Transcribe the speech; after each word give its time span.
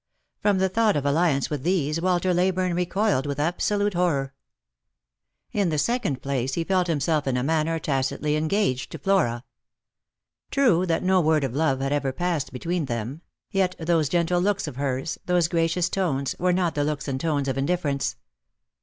From 0.41 0.57
the 0.57 0.67
thought 0.67 0.95
of 0.95 1.05
alliance 1.05 1.51
with 1.51 1.61
these 1.61 2.01
Walter 2.01 2.33
Leyburne 2.33 2.73
recoiled 2.73 3.27
with 3.27 3.39
absolute 3.39 3.93
horror. 3.93 4.33
In 5.51 5.69
the 5.69 5.77
second 5.77 6.23
place 6.23 6.55
he 6.55 6.63
felt 6.63 6.87
himself 6.87 7.27
in 7.27 7.37
a 7.37 7.43
manner 7.43 7.77
tacitly 7.77 8.35
en 8.35 8.47
gaged 8.47 8.91
to 8.93 8.97
Flora. 8.97 9.43
True 10.49 10.87
that 10.87 11.03
no 11.03 11.21
word 11.21 11.43
of 11.43 11.53
love 11.53 11.81
had 11.81 11.93
ever 11.93 12.11
passed 12.11 12.51
between 12.51 12.85
them; 12.85 13.21
yet 13.51 13.75
those 13.77 14.09
gentle 14.09 14.41
looks 14.41 14.65
of 14.67 14.77
hers, 14.77 15.19
those 15.27 15.47
gracious 15.47 15.87
tones, 15.87 16.35
were 16.39 16.51
not 16.51 16.73
the 16.73 16.83
looks 16.83 17.07
and 17.07 17.21
tones 17.21 17.47
of 17.47 17.55
indifference. 17.55 18.15